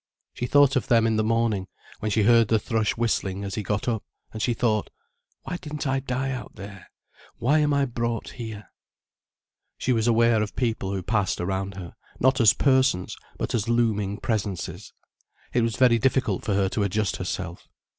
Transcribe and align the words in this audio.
She 0.33 0.47
thought 0.47 0.75
of 0.75 0.87
them 0.87 1.05
in 1.05 1.17
the 1.17 1.23
morning, 1.23 1.67
when 1.99 2.09
she 2.09 2.23
heard 2.23 2.47
the 2.47 2.57
thrush 2.57 2.97
whistling 2.97 3.43
as 3.43 3.53
he 3.53 3.61
got 3.61 3.87
up, 3.87 4.03
and 4.33 4.41
she 4.41 4.55
thought, 4.55 4.89
"Why 5.43 5.57
didn't 5.57 5.85
I 5.85 5.99
die 5.99 6.31
out 6.31 6.55
there, 6.55 6.87
why 7.35 7.59
am 7.59 7.71
I 7.71 7.85
brought 7.85 8.29
here?" 8.31 8.65
She 9.77 9.93
was 9.93 10.07
aware 10.07 10.41
of 10.41 10.55
people 10.55 10.91
who 10.91 11.03
passed 11.03 11.39
around 11.39 11.75
her, 11.75 11.93
not 12.19 12.41
as 12.41 12.53
persons, 12.53 13.15
but 13.37 13.53
as 13.53 13.69
looming 13.69 14.17
presences. 14.17 14.91
It 15.53 15.61
was 15.61 15.75
very 15.75 15.99
difficult 15.99 16.43
for 16.43 16.55
her 16.55 16.67
to 16.69 16.81
adjust 16.81 17.17
herself. 17.17 17.67